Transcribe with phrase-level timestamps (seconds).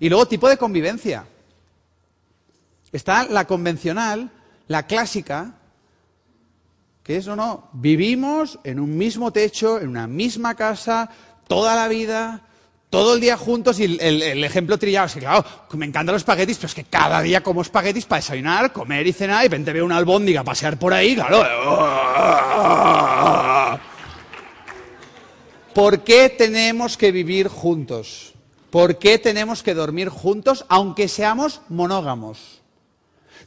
[0.00, 1.24] Y luego tipo de convivencia.
[2.92, 4.30] Está la convencional,
[4.66, 5.54] la clásica,
[7.02, 11.10] que es o no, vivimos en un mismo techo, en una misma casa,
[11.46, 12.42] toda la vida,
[12.90, 15.44] todo el día juntos y el ejemplo trillado es que, claro,
[15.74, 19.12] me encantan los espaguetis, pero es que cada día como espaguetis para desayunar, comer y
[19.12, 21.44] cenar, y de repente veo una albóndiga pasear por ahí, claro.
[25.74, 28.34] ¿Por qué tenemos que vivir juntos?
[28.70, 32.60] ¿Por qué tenemos que dormir juntos aunque seamos monógamos?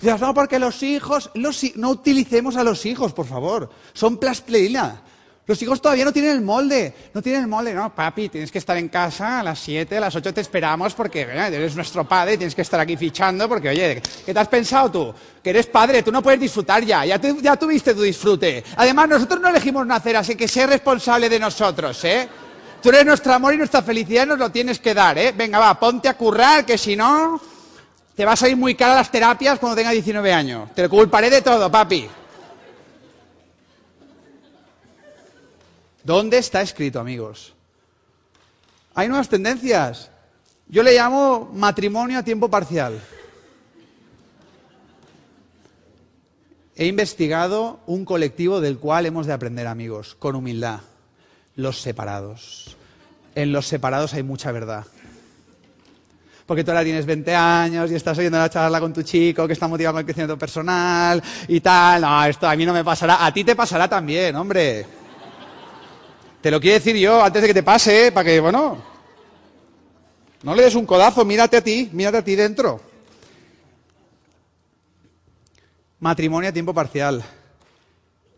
[0.01, 3.69] No, porque los hijos, no utilicemos a los hijos, por favor.
[3.93, 5.01] Son plastilina.
[5.45, 6.93] Los hijos todavía no tienen el molde.
[7.13, 7.73] No tienen el molde.
[7.73, 10.93] No, papi, tienes que estar en casa a las 7, a las 8 te esperamos
[10.95, 14.47] porque eh, eres nuestro padre, tienes que estar aquí fichando porque, oye, ¿qué te has
[14.47, 15.13] pensado tú?
[15.43, 17.05] Que eres padre, tú no puedes disfrutar ya.
[17.05, 18.63] Ya, tu- ya tuviste tu disfrute.
[18.77, 22.27] Además, nosotros no elegimos nacer, así que sé responsable de nosotros, ¿eh?
[22.81, 25.31] Tú eres nuestro amor y nuestra felicidad, nos lo tienes que dar, ¿eh?
[25.37, 27.39] Venga, va, ponte a currar, que si no,
[28.15, 30.69] te vas a ir muy cara las terapias cuando tengas 19 años.
[30.73, 32.09] Te culparé de todo, papi.
[36.03, 37.53] ¿Dónde está escrito, amigos?
[38.95, 40.09] Hay nuevas tendencias.
[40.67, 42.99] Yo le llamo matrimonio a tiempo parcial.
[46.75, 50.79] He investigado un colectivo del cual hemos de aprender, amigos, con humildad.
[51.55, 52.77] Los separados.
[53.35, 54.85] En los separados hay mucha verdad.
[56.45, 59.53] Porque tú ahora tienes 20 años y estás oyendo la charla con tu chico que
[59.53, 62.01] está motivado con el crecimiento personal y tal.
[62.01, 63.25] No, esto a mí no me pasará.
[63.25, 64.85] A ti te pasará también, hombre.
[66.41, 68.83] Te lo quiero decir yo antes de que te pase, para que, bueno,
[70.43, 72.81] no le des un codazo, mírate a ti, mírate a ti dentro.
[75.99, 77.23] Matrimonio a tiempo parcial.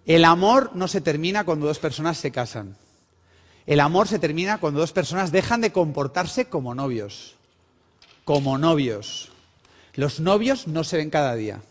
[0.06, 2.76] El amor no se termina cuando dos personas se casan.
[3.66, 7.36] El amor se termina cuando dos personas dejan de comportarse como novios.
[8.26, 9.32] Como novios.
[9.96, 11.62] Los novios no se ven cada día.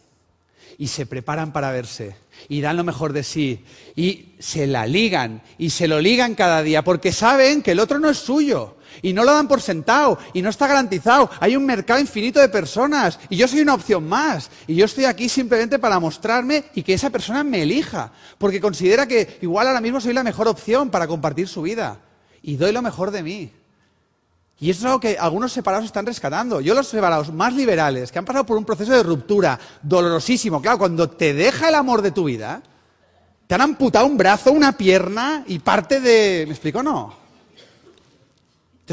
[0.78, 2.16] Y se preparan para verse.
[2.48, 3.64] Y dan lo mejor de sí.
[3.94, 5.42] Y se la ligan.
[5.58, 6.82] Y se lo ligan cada día.
[6.82, 8.76] Porque saben que el otro no es suyo.
[9.00, 10.18] Y no lo dan por sentado.
[10.32, 11.30] Y no está garantizado.
[11.40, 13.18] Hay un mercado infinito de personas.
[13.28, 14.50] Y yo soy una opción más.
[14.66, 18.12] Y yo estoy aquí simplemente para mostrarme y que esa persona me elija.
[18.38, 21.98] Porque considera que igual ahora mismo soy la mejor opción para compartir su vida.
[22.42, 23.52] Y doy lo mejor de mí.
[24.62, 26.60] Y eso es algo que algunos separados están rescatando.
[26.60, 30.78] Yo los separados más liberales, que han pasado por un proceso de ruptura dolorosísimo, claro,
[30.78, 32.62] cuando te deja el amor de tu vida,
[33.48, 36.44] te han amputado un brazo, una pierna y parte de...
[36.46, 37.21] ¿Me explico no?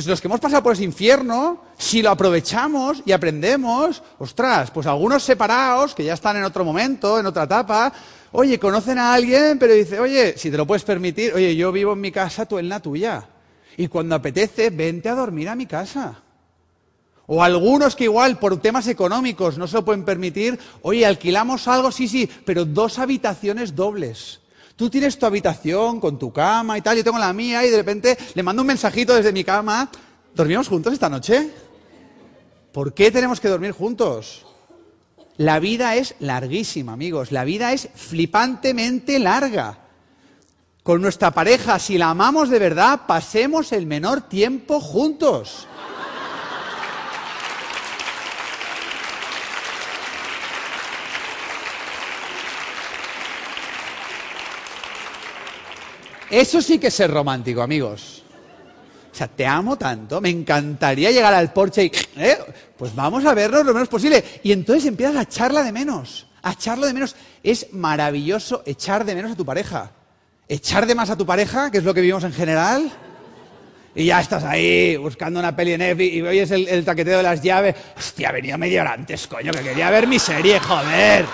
[0.05, 5.23] Los que hemos pasado por ese infierno, si lo aprovechamos y aprendemos, ostras, pues algunos
[5.23, 7.91] separados, que ya están en otro momento, en otra etapa,
[8.31, 11.93] oye, conocen a alguien, pero dice, oye, si te lo puedes permitir, oye, yo vivo
[11.93, 13.27] en mi casa, tú en la tuya.
[13.77, 16.21] Y cuando apetece, vente a dormir a mi casa.
[17.25, 21.91] O algunos que igual por temas económicos no se lo pueden permitir, oye, alquilamos algo,
[21.91, 24.41] sí, sí, pero dos habitaciones dobles.
[24.79, 27.75] Tú tienes tu habitación con tu cama y tal, yo tengo la mía y de
[27.75, 29.91] repente le mando un mensajito desde mi cama,
[30.34, 31.50] ¿dormimos juntos esta noche?
[32.72, 34.45] ¿Por qué tenemos que dormir juntos?
[35.35, 39.79] La vida es larguísima, amigos, la vida es flipantemente larga
[40.81, 45.68] con nuestra pareja, si la amamos de verdad, pasemos el menor tiempo juntos.
[56.29, 58.23] Eso sí que es ser romántico, amigos.
[59.12, 61.91] O sea, te amo tanto, me encantaría llegar al porche y...
[62.17, 62.38] ¿eh?
[62.78, 64.23] Pues vamos a vernos lo menos posible.
[64.44, 67.15] Y entonces empiezas a echarla de menos, a echarlo de menos.
[67.44, 69.92] Es maravilloso echar de menos a tu pareja
[70.50, 72.92] echar de más a tu pareja, que es lo que vivimos en general,
[73.94, 77.24] y ya estás ahí buscando una peli en Netflix y oyes el, el taqueteo de
[77.24, 77.75] las llaves.
[77.98, 81.25] Hostia, venía media hora antes, coño, que quería ver mi serie, joder.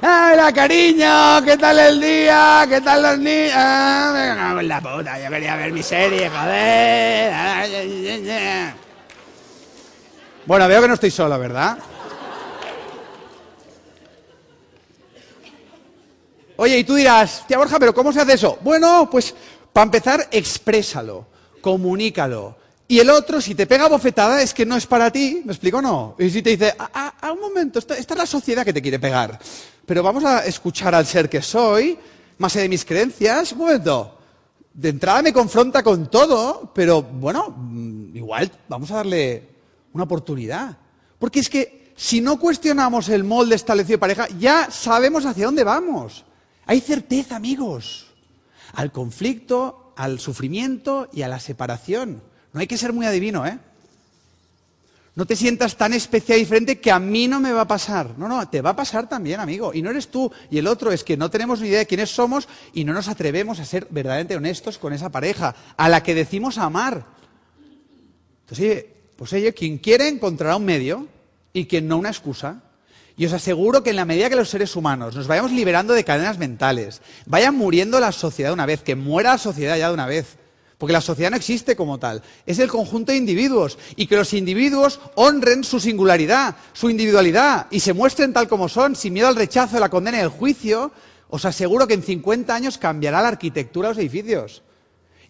[0.00, 1.42] ¡Hola, cariño!
[1.44, 2.64] ¿Qué tal el día?
[2.68, 3.52] ¿Qué tal los niños?
[3.56, 7.32] Ah, la puta, yo quería ver mi serie, joder.
[10.46, 11.78] Bueno, veo que no estoy solo, ¿verdad?
[16.56, 18.56] Oye, y tú dirás, tía Borja, pero ¿cómo se hace eso?
[18.60, 19.34] Bueno, pues
[19.72, 21.26] para empezar, exprésalo,
[21.60, 22.56] comunícalo,
[22.90, 25.82] Y el otro, si te pega bofetada, es que no es para ti, ¿me explico
[25.82, 26.16] no?
[26.18, 26.90] Y si te dice, a,
[27.20, 29.38] a- a un momento, esta, esta es la sociedad que te quiere pegar,
[29.84, 31.98] pero vamos a escuchar al ser que soy,
[32.38, 34.18] más allá de mis creencias, un momento,
[34.72, 39.48] de entrada me confronta con todo, pero bueno, mm, igual vamos a darle
[39.92, 40.78] una oportunidad.
[41.18, 45.64] Porque es que si no cuestionamos el molde establecido de pareja, ya sabemos hacia dónde
[45.64, 46.24] vamos.
[46.64, 48.06] Hay certeza, amigos,
[48.74, 52.22] al conflicto, al sufrimiento y a la separación.
[52.52, 53.58] No hay que ser muy adivino, ¿eh?
[55.18, 58.16] No te sientas tan especial y diferente que a mí no me va a pasar.
[58.16, 59.74] No, no, te va a pasar también, amigo.
[59.74, 62.10] Y no eres tú y el otro, es que no tenemos ni idea de quiénes
[62.10, 66.14] somos y no nos atrevemos a ser verdaderamente honestos con esa pareja, a la que
[66.14, 67.04] decimos amar.
[68.42, 68.84] Entonces,
[69.16, 71.08] pues oye, quien quiere encontrará un medio
[71.52, 72.62] y quien no una excusa.
[73.16, 76.04] Y os aseguro que en la medida que los seres humanos nos vayamos liberando de
[76.04, 79.94] cadenas mentales, vaya muriendo la sociedad de una vez, que muera la sociedad ya de
[79.94, 80.36] una vez,
[80.78, 84.32] porque la sociedad no existe como tal, es el conjunto de individuos, y que los
[84.32, 89.36] individuos honren su singularidad, su individualidad, y se muestren tal como son, sin miedo al
[89.36, 90.92] rechazo, la condena y al juicio,
[91.28, 94.62] os aseguro que en 50 años cambiará la arquitectura de los edificios.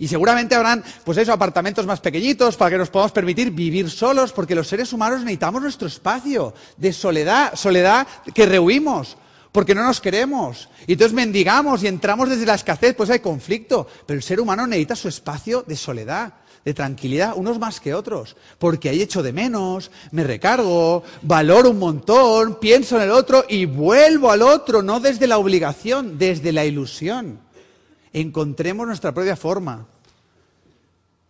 [0.00, 4.32] Y seguramente habrán, pues eso, apartamentos más pequeñitos para que nos podamos permitir vivir solos,
[4.32, 9.16] porque los seres humanos necesitamos nuestro espacio de soledad, soledad que rehuimos,
[9.58, 10.68] porque no nos queremos.
[10.86, 13.88] Y entonces mendigamos y entramos desde la escasez, pues hay conflicto.
[14.06, 16.32] Pero el ser humano necesita su espacio de soledad,
[16.64, 21.80] de tranquilidad, unos más que otros, porque hay hecho de menos, me recargo, valoro un
[21.80, 26.64] montón, pienso en el otro y vuelvo al otro, no desde la obligación, desde la
[26.64, 27.40] ilusión
[28.12, 29.88] encontremos nuestra propia forma.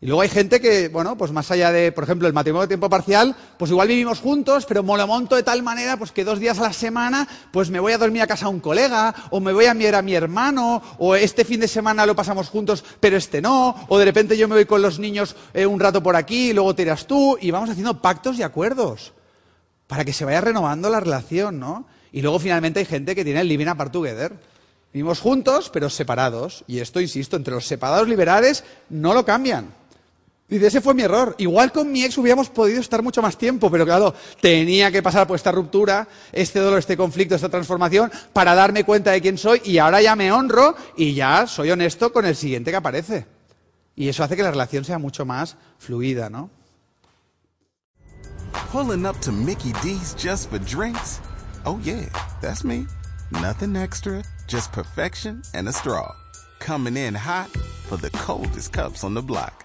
[0.01, 2.69] Y luego hay gente que, bueno, pues más allá de, por ejemplo, el matrimonio de
[2.69, 6.23] tiempo parcial, pues igual vivimos juntos, pero me lo monto de tal manera, pues que
[6.23, 9.13] dos días a la semana, pues me voy a dormir a casa a un colega,
[9.31, 12.49] o me voy a mirar a mi hermano, o este fin de semana lo pasamos
[12.49, 15.81] juntos, pero este no, o de repente yo me voy con los niños eh, un
[15.81, 19.15] rato por aquí, y luego te irás tú, y vamos haciendo pactos y acuerdos
[19.89, 21.87] para que se vaya renovando la relación, ¿no?
[22.13, 24.33] Y luego finalmente hay gente que tiene el living apart together.
[24.93, 26.63] Vivimos juntos, pero separados.
[26.67, 29.78] Y esto, insisto, entre los separados liberales no lo cambian.
[30.49, 31.35] Dice, ese fue mi error.
[31.39, 35.27] Igual con mi ex hubiéramos podido estar mucho más tiempo, pero claro, tenía que pasar
[35.27, 39.61] por esta ruptura, este dolor, este conflicto, esta transformación, para darme cuenta de quién soy
[39.65, 43.27] y ahora ya me honro y ya soy honesto con el siguiente que aparece.
[43.95, 46.51] Y eso hace que la relación sea mucho más fluida, ¿no?
[48.73, 51.21] Pulling up to Mickey D's just for drinks?
[51.67, 52.09] Oh, yeah,
[52.41, 52.87] that's me.
[53.31, 56.15] Nothing extra, just perfection and a straw.
[56.59, 57.49] Coming in hot
[57.89, 59.65] for the coldest cups on the block.